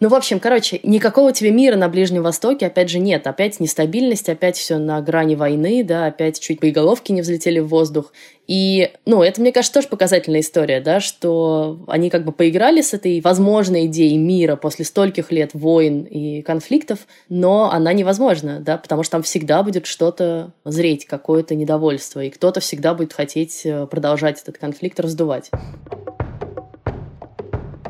[0.00, 3.26] Ну, в общем, короче, никакого тебе мира на Ближнем Востоке, опять же, нет.
[3.26, 8.12] Опять нестабильность, опять все на грани войны, да, опять чуть боеголовки не взлетели в воздух.
[8.46, 12.92] И, ну, это, мне кажется, тоже показательная история, да, что они как бы поиграли с
[12.92, 19.02] этой возможной идеей мира после стольких лет войн и конфликтов, но она невозможна, да, потому
[19.02, 24.42] что там всегда будет что-то зреть, какое-то недовольство, и кто-то всегда будет хотеть э, продолжать
[24.42, 25.50] этот конфликт раздувать.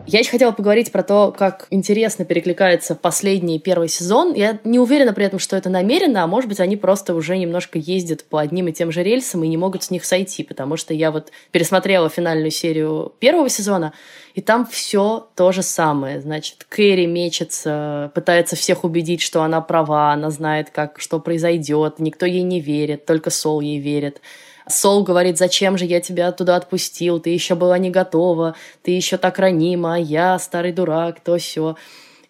[0.06, 4.34] Я еще хотела поговорить про то, как интересно перекликается последний первый сезон.
[4.34, 7.78] Я не уверена при этом, что это намеренно, а может быть, они просто уже немножко
[7.78, 10.92] ездят по одним и тем же рельсам и не могут с них сойти, потому что
[10.92, 13.94] я вот пересмотрела финальную серию первого сезона,
[14.34, 16.20] и там все то же самое.
[16.20, 22.26] Значит, Кэрри мечется, пытается всех убедить, что она права, она знает, как, что произойдет, никто
[22.26, 24.20] ей не верит, только Сол ей верит.
[24.68, 29.16] Сол говорит, зачем же я тебя туда отпустил, ты еще была не готова, ты еще
[29.18, 31.76] так ранима, а я старый дурак, то все.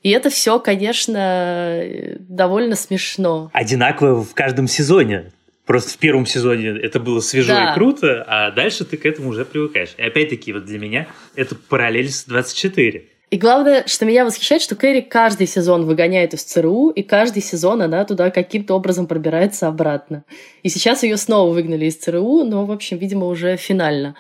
[0.03, 1.83] И это все, конечно,
[2.19, 3.51] довольно смешно.
[3.53, 5.33] Одинаково в каждом сезоне.
[5.65, 7.71] Просто в первом сезоне это было свежо Да.
[7.71, 9.95] и круто, а дальше ты к этому уже привыкаешь.
[9.97, 13.05] И опять-таки, вот для меня это параллель с 24.
[13.35, 17.83] И главное, что меня восхищает, что Кэрри каждый сезон выгоняет из ЦРУ, и каждый сезон
[17.83, 20.23] она туда каким-то образом пробирается обратно.
[20.63, 24.15] И сейчас ее снова выгнали из ЦРУ, но, в общем, видимо, уже финально.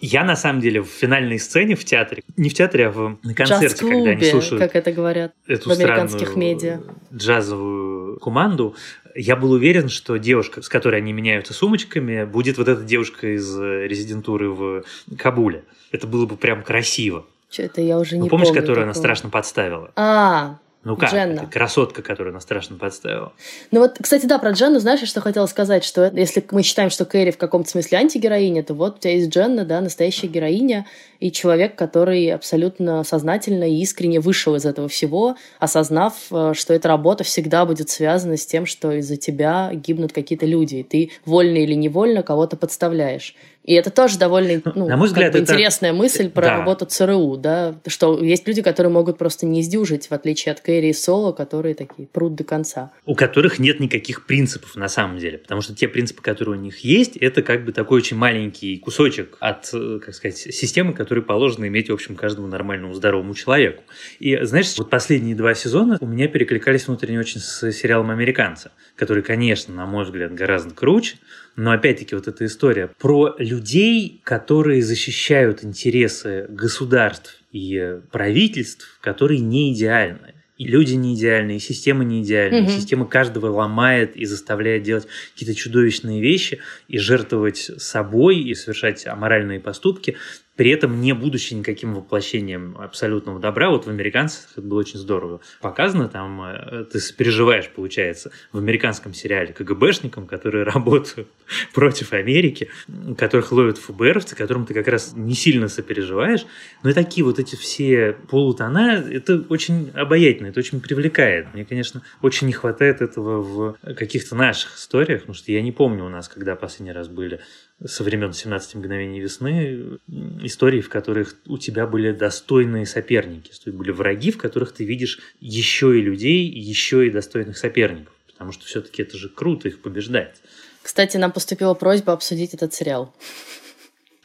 [0.00, 3.32] Я, на самом деле, в финальной сцене в театре, не в театре, а в, на
[3.32, 6.82] концерте, когда они слушают как это говорят эту в американских медиа.
[7.10, 8.76] джазовую команду,
[9.14, 13.58] я был уверен, что девушка, с которой они меняются сумочками, будет вот эта девушка из
[13.58, 14.84] э, резидентуры в
[15.16, 15.64] Кабуле.
[15.90, 17.24] Это было бы прям красиво.
[17.50, 19.90] Что это я уже Ну, не помнишь, помню которую она страшно подставила?
[19.96, 21.10] А, Ну как?
[21.10, 21.40] Дженна.
[21.40, 23.32] Это красотка, которую она страшно подставила.
[23.70, 26.90] Ну вот, кстати, да, про Дженну, знаешь, я что хотела сказать, что если мы считаем,
[26.90, 30.86] что Кэрри в каком-то смысле антигероиня, то вот у тебя есть Дженна, да, настоящая героиня,
[31.20, 36.88] и человек, который абсолютно сознательно и искренне вышел из этого всего, осознав, э, что эта
[36.88, 41.56] работа всегда будет связана с тем, что из-за тебя гибнут какие-то люди, и ты вольно
[41.56, 43.34] или невольно кого-то подставляешь.
[43.68, 46.56] И это тоже довольно ну, на мой взгляд, бы это- интересная мысль про Да.
[46.56, 50.88] работу ЦРУ, да, что есть люди, которые могут просто не издюжить, в отличие от Кэрри
[50.88, 52.92] и Соло, которые такие прут до конца.
[53.04, 55.36] у которых нет никаких принципов на самом деле.
[55.36, 59.36] Потому что те принципы, которые у них есть, это как бы такой очень маленький кусочек
[59.38, 63.82] от, э, как сказать, системы, которые положено иметь, в общем, каждому нормальному, здоровому человеку.
[64.18, 69.22] И, знаешь, вот последние два сезона у меня перекликались внутренне очень с сериалом «Американцы», который,
[69.22, 71.16] конечно, на мой взгляд, гораздо круче,
[71.56, 79.72] но опять-таки вот эта история про людей, которые защищают интересы государств и правительств, которые не
[79.72, 80.34] идеальны.
[80.58, 82.62] и люди не идеальны, и система не идеальна.
[82.62, 82.68] Мгм.
[82.68, 86.58] Система каждого ломает и заставляет делать какие-то чудовищные вещи
[86.88, 90.16] и жертвовать собой и совершать аморальные поступки,
[90.58, 93.70] при этом не будучи никаким воплощением абсолютного добра.
[93.70, 96.08] Вот в «Американцах» это было очень здорово показано.
[96.08, 101.28] Там э, ты сопереживаешь, получается, в американском сериале КГБшникам, которые работают
[101.72, 102.70] против Америки,
[103.16, 106.44] которых ловят ФБРовцы, которым ты как раз не сильно сопереживаешь.
[106.82, 111.54] Но и такие вот эти все полутона, это очень обаятельно, это очень привлекает.
[111.54, 116.04] Мне, конечно, очень не хватает этого в каких-то наших историях, потому что я не помню
[116.04, 117.38] у нас, когда последний раз были
[117.84, 119.98] со времен 17 мгновений весны
[120.42, 124.84] истории, в которых у тебя были достойные соперники, то есть были враги, в которых ты
[124.84, 129.80] видишь еще и людей, еще и достойных соперников, потому что все-таки это же круто их
[129.80, 130.36] побеждать.
[130.82, 133.14] Кстати, нам поступила просьба обсудить этот сериал.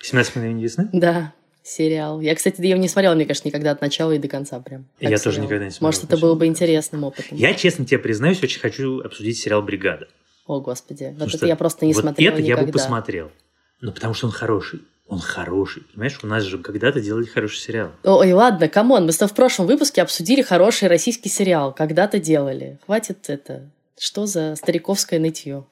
[0.02, 0.90] 17 мгновений весны?
[0.92, 2.22] Да, сериал.
[2.22, 4.86] Я, кстати, его не смотрела, мне кажется, никогда от начала и до конца прям.
[5.00, 5.46] Я тоже сериал.
[5.46, 7.38] никогда не смотрел Может, это было бы интересным опытом.
[7.38, 10.08] Я, честно тебе признаюсь, очень хочу обсудить сериал «Бригада».
[10.46, 11.06] О, господи.
[11.06, 12.80] Вот Потому это я просто не вот смотрела это я бы никогда.
[12.80, 13.32] посмотрел.
[13.84, 14.80] Ну, потому что он хороший.
[15.10, 15.84] Он хороший.
[15.92, 17.92] Понимаешь, у нас же когда-то делали хороший сериал.
[18.06, 21.74] Ой, ладно, come on, мы с тобой в прошлом выпуске обсудили хороший российский сериал.
[21.74, 22.80] Когда-то делали.
[22.86, 23.70] Хватит это.
[24.00, 25.66] Что за стариковское нытье?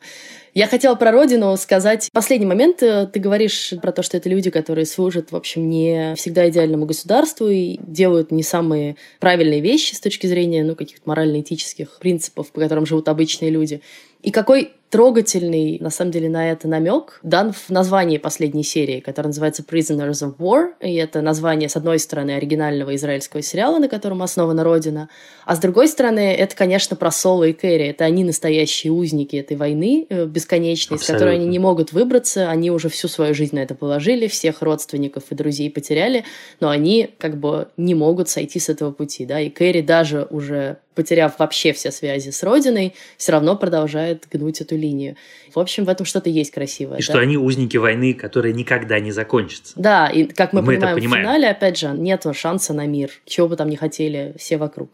[0.54, 2.10] Я хотела про родину сказать.
[2.12, 2.84] Последний момент.
[2.84, 6.86] э, Ты говоришь про то, что это люди, которые служат, в общем, не всегда идеальному
[6.86, 12.60] государству и делают не самые правильные вещи с точки зрения ну, каких-то морально-этических принципов, по
[12.60, 13.82] которым живут обычные люди.
[14.22, 19.30] И какой трогательный, на самом деле, на это намек дан в названии последней серии, которая
[19.30, 20.74] называется Prisoners of War.
[20.82, 25.10] И это название, с одной стороны, оригинального израильского сериала, на котором основана Родина,
[25.46, 27.88] а с другой стороны, это, конечно, про Соло и Кэрри.
[27.88, 31.52] Это они настоящие узники этой войны э, бесконечной, из которой они Абсолютно.
[31.52, 32.50] не могут выбраться.
[32.50, 36.26] Они уже всю свою жизнь на это положили, всех родственников и друзей потеряли,
[36.60, 39.26] но они как бы не могут сойти с этого пути.
[39.26, 39.40] Да?
[39.40, 44.76] И Кэрри даже уже потеряв вообще все связи с родиной, все равно продолжает гнуть эту
[44.82, 45.16] линию.
[45.54, 46.98] В общем, в этом что-то есть красивое.
[46.98, 47.04] И да?
[47.04, 49.74] что они узники войны, которая никогда не закончится.
[49.76, 51.24] Да, и как мы, Мы это понимаем, понимаем.
[51.24, 54.90] в финале, опять же, нет шанса на мир, чего бы там ни хотели все вокруг.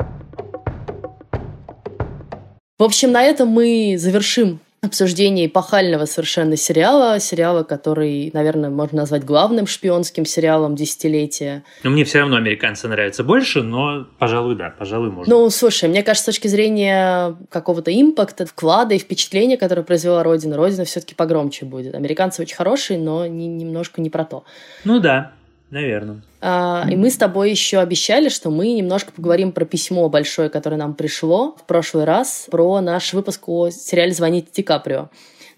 [2.77, 9.25] В общем, на этом мы завершим обсуждение эпохального совершенно сериала, сериала, который, наверное, можно назвать
[9.25, 11.63] главным шпионским сериалом десятилетия.
[11.83, 15.33] Но мне все равно американцы нравятся больше, но, пожалуй, да, пожалуй, можно.
[15.33, 20.55] Ну, слушай, мне кажется, с точки зрения какого-то импакта, вклада и впечатления, которое произвела Родина,
[20.57, 21.95] Родина все-таки погромче будет.
[21.95, 24.43] Американцы очень хорошие, но не- немножко не про то.
[24.83, 25.31] Ну да,
[25.69, 26.21] наверное.
[26.41, 30.77] А, И мы с тобой еще обещали, что мы немножко поговорим про письмо большое, которое
[30.77, 35.09] нам пришло в прошлый раз, про наш выпуск о сериале «Звоните Ди Каприо».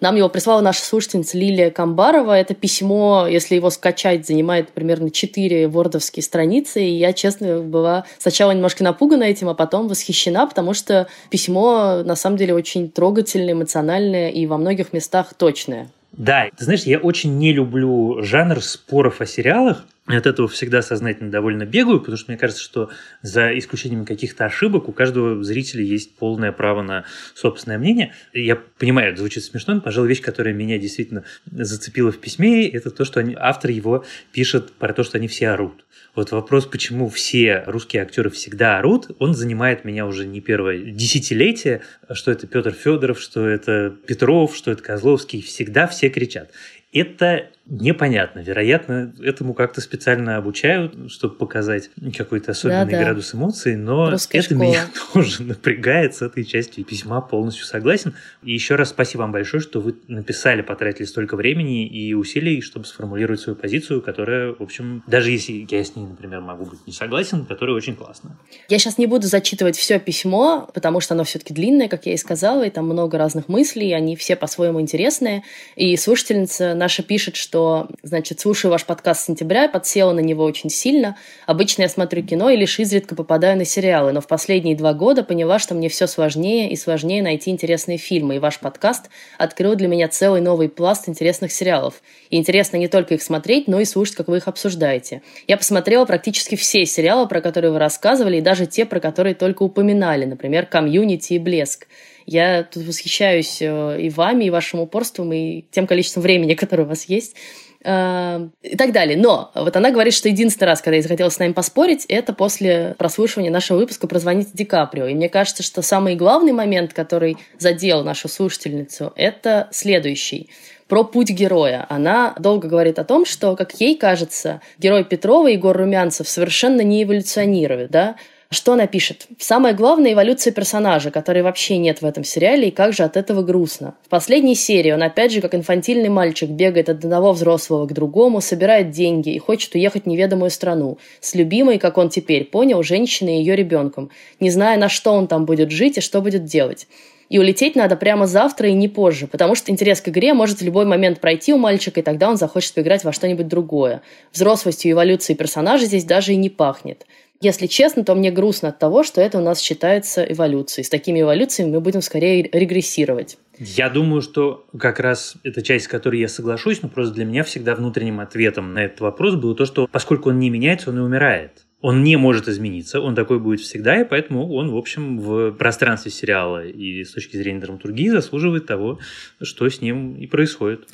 [0.02, 2.32] Нам его прислала наша слушательница Лилия Камбарова.
[2.32, 6.82] Это письмо, если его скачать, занимает примерно 4 вордовские страницы.
[6.82, 12.16] И я, честно, была сначала немножко напугана этим, а потом восхищена, потому что письмо, на
[12.16, 15.90] самом деле, очень трогательное, эмоциональное и во многих местах точное.
[16.14, 19.86] Да, ты знаешь, я очень не люблю жанр споров о сериалах.
[20.10, 22.90] И от этого всегда сознательно довольно бегаю, потому что мне кажется, что
[23.22, 28.14] за исключением каких-то ошибок у каждого зрителя есть полное право на собственное мнение.
[28.34, 32.90] Я понимаю, это звучит смешно, но, пожалуй, вещь, которая меня действительно зацепила в письме, это
[32.90, 35.86] то, что они, автор его пишет про то, что они все орут.
[36.16, 41.84] Вот вопрос, почему все русские актеры всегда орут, он занимает меня уже не первое десятилетие,
[42.12, 46.50] что это Петр Федоров, что это Петров, что это Козловский, всегда все кричат.
[46.92, 48.40] Это непонятно.
[48.40, 53.04] Вероятно, этому как-то специально обучают, чтобы показать какой-то особенный Да-да.
[53.04, 54.60] градус эмоций, но Русская это школа.
[54.64, 58.16] меня тоже напрягает с этой частью письма, полностью согласен.
[58.44, 62.86] И еще раз спасибо вам большое, что вы написали, потратили столько времени и усилий, чтобы
[62.86, 66.94] сформулировать свою позицию, которая, в общем, даже если я с ней, например, могу быть не
[66.94, 68.38] согласен, которая очень классная.
[68.68, 72.18] Я сейчас не буду зачитывать все письмо, потому что оно все-таки длинное, как я и
[72.18, 75.44] сказала, и там много разных мыслей, они все по-своему интересные.
[75.76, 77.59] И слушательница наша пишет, что,
[78.04, 81.18] значит, слушаю ваш подкаст с сентября, подсела на него очень сильно.
[81.46, 85.24] Обычно я смотрю кино и лишь изредка попадаю на сериалы, но в последние два года
[85.24, 89.88] поняла, что мне все сложнее и сложнее найти интересные фильмы, и ваш подкаст открыл для
[89.88, 92.02] меня целый новый пласт интересных сериалов.
[92.30, 95.22] И интересно не только их смотреть, но и слушать, как вы их обсуждаете.
[95.48, 99.64] Я посмотрела практически все сериалы, про которые вы рассказывали, и даже те, про которые только
[99.64, 101.88] упоминали, например, «Комьюнити» и «Блеск».
[102.32, 106.86] Я тут восхищаюсь э, и вами, и вашим упорством, и тем количеством времени, которое у
[106.88, 107.36] вас есть.
[107.84, 109.18] э, И так далее.
[109.18, 112.96] Но вот она говорит, что единственный раз, когда я захотела с нами поспорить, это после
[113.00, 115.08] прослушивания нашего выпуска про «Звоните Ди Каприо».
[115.08, 120.50] И мне кажется, что самый главный момент, который задел нашу слушательницу, это следующий
[120.88, 121.86] про путь героя.
[121.90, 127.04] Она долго говорит о том, что, как ей кажется, герой Петрова, Егор Румянцев, совершенно не
[127.04, 128.16] эволюционирует, да,
[128.52, 129.28] Что она пишет?
[129.38, 133.44] Самое главное– эволюция персонажа, которой вообще нет в этом сериале, и как же от этого
[133.44, 133.94] грустно.
[134.04, 138.42] В последней серии он опять же, как инфантильный мальчик, бегает от одного взрослого к другому,
[138.42, 140.98] собирает деньги и хочет уехать в неведомую страну.
[141.20, 145.28] С любимой, как он теперь понял, женщиной и ее ребенком, не зная, на что он
[145.28, 146.88] там будет жить и что будет делать.
[147.30, 150.66] И улететь надо прямо завтра и не позже, потому что интерес к игре может в
[150.66, 154.02] любой момент пройти у мальчика, и тогда он захочет поиграть во что-нибудь другое.
[154.34, 157.06] Взрослостью и эволюцией персонажа здесь даже и не пахнет.
[157.42, 160.84] Если честно, то мне грустно от того, что это у нас считается эволюцией.
[160.84, 163.38] С такими эволюциями мы будем скорее регрессировать.
[163.58, 167.46] Я думаю, что как раз эта часть, с которой я соглашусь, но просто для меня
[167.46, 171.02] всегда внутренним ответом на этот вопрос было то, что поскольку он не меняется, он и
[171.02, 171.66] умирает.
[171.82, 176.12] Он не может измениться, он такой будет всегда, и поэтому он, в общем, в пространстве
[176.12, 179.00] сериала и с точки зрения драматургии заслуживает того,
[179.42, 180.90] что с ним и происходит.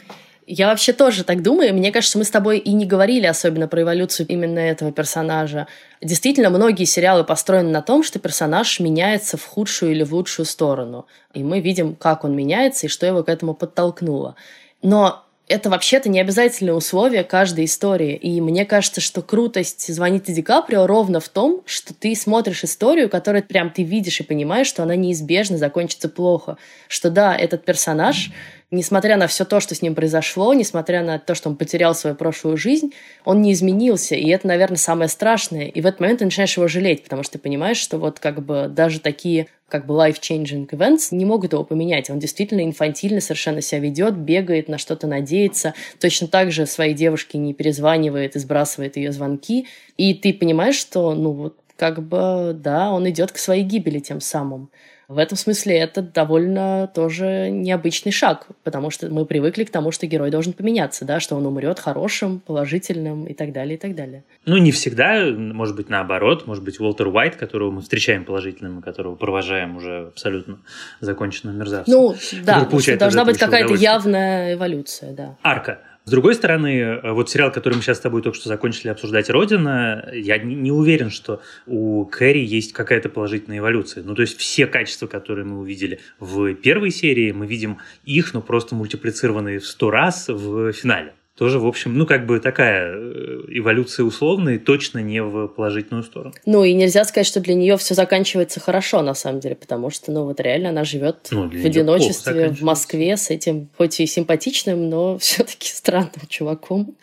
[0.47, 1.73] Я вообще тоже так думаю.
[1.73, 5.67] Мне кажется, мы с тобой и не говорили особенно про эволюцию именно этого персонажа.
[6.01, 11.07] Действительно, многие сериалы построены на том, что персонаж меняется в худшую или в лучшую сторону.
[11.33, 14.35] И мы видим, как он меняется и что его к этому подтолкнуло.
[14.83, 18.15] Но это вообще-то не обязательное условие каждой истории.
[18.15, 23.09] И мне кажется, что крутость «Звоните Ди Каприо» ровно в том, что ты смотришь историю,
[23.09, 26.57] которую прям ты видишь и понимаешь, что она неизбежно закончится плохо.
[26.87, 28.31] Что да, этот персонаж
[28.75, 32.15] несмотря на все то, что с ним произошло, несмотря на то, что он потерял свою
[32.15, 34.15] прошлую жизнь, он не изменился.
[34.15, 35.67] И это, наверное, самое страшное.
[35.67, 38.43] И в этот момент ты начинаешь его жалеть, потому что ты понимаешь, что вот как
[38.43, 42.09] бы даже такие как бы life-changing events не могут его поменять.
[42.09, 45.73] Он действительно инфантильно совершенно себя ведет, бегает, на что-то надеется.
[45.99, 49.67] Точно так же своей девушке не перезванивает и сбрасывает ее звонки.
[49.97, 54.21] И ты понимаешь, что, ну вот, как бы, да, он идет к своей гибели тем
[54.21, 54.69] самым.
[55.07, 60.07] В этом смысле это довольно тоже необычный шаг, потому что мы привыкли к тому, что
[60.07, 64.23] герой должен поменяться, да, что он умрет хорошим, положительным и так далее, и так далее.
[64.45, 69.15] Ну, не всегда, может быть, наоборот, может быть, Уолтер Уайт, которого мы встречаем положительным, которого
[69.15, 70.59] провожаем уже абсолютно
[71.01, 71.93] законченным мерзавцем.
[71.93, 75.37] Ну, да, должна быть какая-то явная эволюция, да.
[75.43, 75.79] Арка.
[76.05, 79.27] С другой стороны, э, вот сериал, который мы сейчас с тобой только что закончили обсуждать,
[79.31, 84.03] «Родина», я не уверен, что у Кэрри есть какая-то положительная эволюция.
[84.03, 88.41] Ну, то есть все качества, которые мы увидели в первой серии, мы видим их, но
[88.41, 93.41] просто мультиплицированные в сто раз в финале тоже, в общем, ну, как бы такая э,
[93.49, 96.33] эволюция условная, точно не в положительную сторону.
[96.45, 100.13] Ну, и нельзя сказать, что для нее все заканчивается хорошо, на самом деле, потому что,
[100.13, 104.89] ну, вот реально она живет ну, в одиночестве в Москве с этим, хоть и симпатичным,
[104.89, 106.95] но все-таки странным чуваком.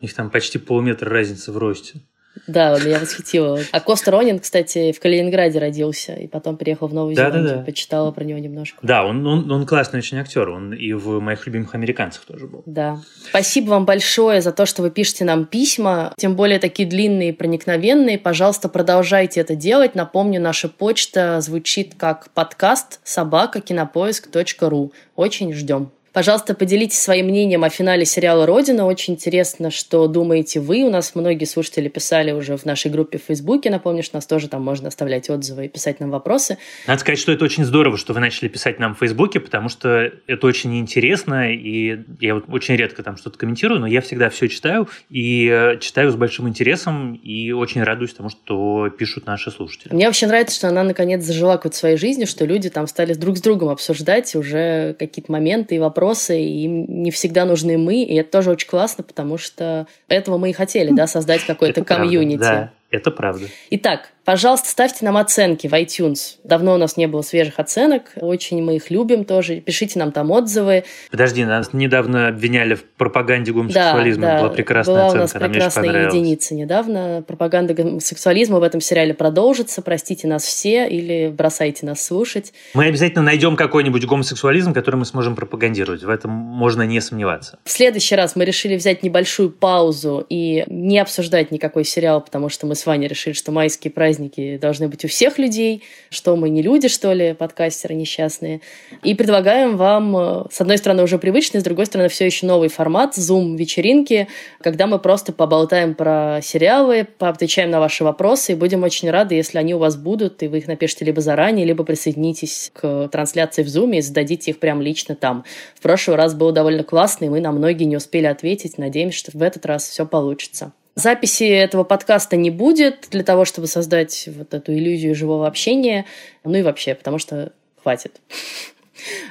[0.00, 2.00] У них там почти полметра разницы в росте.
[2.46, 3.60] Да, меня восхитило.
[3.72, 7.56] А Коста Ронин, кстати, в Калининграде родился, и потом приехал в Новую Зеландию, да, да,
[7.56, 7.64] да.
[7.64, 8.78] почитала про него немножко.
[8.82, 12.62] Да, он, он, он классный очень актер, он и в «Моих любимых американцах» тоже был.
[12.66, 13.00] Да.
[13.28, 17.32] Спасибо вам большое за то, что вы пишете нам письма, тем более такие длинные и
[17.32, 18.18] проникновенные.
[18.18, 19.94] Пожалуйста, продолжайте это делать.
[19.94, 24.92] Напомню, наша почта звучит как подкаст собака кинопоиск.ру.
[25.16, 25.90] Очень ждем.
[26.18, 28.86] Пожалуйста, поделитесь своим мнением о финале сериала «Родина».
[28.86, 30.82] Очень интересно, что думаете вы.
[30.82, 33.70] У нас многие слушатели писали уже в нашей группе в Фейсбуке.
[33.70, 36.58] Напомню, что нас тоже там можно оставлять отзывы и писать нам вопросы.
[36.88, 40.10] Надо сказать, что это очень здорово, что вы начали писать нам в Фейсбуке, потому что
[40.26, 44.48] это очень интересно, и я вот очень редко там что-то комментирую, но я всегда все
[44.48, 49.94] читаю, и э, читаю с большим интересом, и очень радуюсь тому, что пишут наши слушатели.
[49.94, 53.36] Мне вообще нравится, что она наконец зажила какой-то своей жизнью, что люди там стали друг
[53.36, 58.02] с другом обсуждать уже какие-то моменты и вопросы вопросы, и им не всегда нужны мы,
[58.02, 62.38] и это тоже очень классно, потому что этого мы и хотели, да, создать какой-то комьюнити.
[62.38, 63.46] Да, это правда.
[63.70, 66.34] Итак, Пожалуйста, ставьте нам оценки в iTunes.
[66.44, 68.12] Давно у нас не было свежих оценок.
[68.16, 69.60] Очень мы их любим тоже.
[69.60, 70.84] Пишите нам там отзывы.
[71.10, 74.20] Подожди, нас недавно обвиняли в пропаганде гомосексуализма.
[74.20, 74.40] Да, да.
[74.40, 75.16] Была прекрасная была оценка.
[75.16, 77.24] у нас прекрасная единица недавно.
[77.26, 79.80] Пропаганда гомосексуализма в этом сериале продолжится.
[79.80, 82.52] Простите нас все или бросайте нас слушать.
[82.74, 86.02] Мы обязательно найдем какой-нибудь гомосексуализм, который мы сможем пропагандировать.
[86.02, 87.58] В этом можно не сомневаться.
[87.64, 92.66] В следующий раз мы решили взять небольшую паузу и не обсуждать никакой сериал, потому что
[92.66, 96.50] мы с вами решили, что майские праздники праздники должны быть у всех людей, что мы
[96.50, 98.60] не люди, что ли, подкастеры несчастные.
[99.04, 102.68] И предлагаем вам, э, с одной стороны, уже привычный, с другой стороны, все еще новый
[102.68, 104.26] формат, Zoom-вечеринки,
[104.60, 109.58] когда мы просто поболтаем про сериалы, поотвечаем на ваши вопросы, и будем очень рады, если
[109.58, 113.66] они у вас будут, и вы их напишите либо заранее, либо присоединитесь к трансляции в
[113.66, 115.44] Zoom и зададите их прямо лично там.
[115.76, 118.78] В прошлый раз было довольно классно, и мы на многие не успели ответить.
[118.78, 120.72] Надеемся, что в этот раз все получится.
[120.98, 126.06] Записи этого подкаста не будет для того, чтобы создать вот эту иллюзию живого общения.
[126.42, 128.20] Ну и вообще, потому что хватит.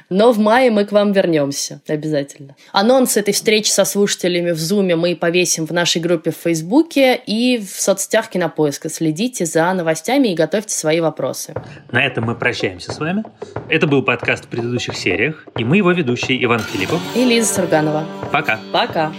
[0.08, 2.56] Но в мае мы к вам вернемся обязательно.
[2.72, 7.58] Анонс этой встречи со слушателями в Зуме мы повесим в нашей группе в Фейсбуке и
[7.58, 8.88] в соцсетях Кинопоиска.
[8.88, 11.52] Следите за новостями и готовьте свои вопросы.
[11.92, 13.24] На этом мы прощаемся с вами.
[13.68, 18.06] Это был подкаст в предыдущих сериях, и мы его ведущие Иван Филиппов и Лиза Сурганова.
[18.32, 18.58] Пока.
[18.72, 19.12] Пока.